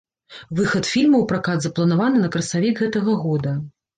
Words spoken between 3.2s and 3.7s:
года.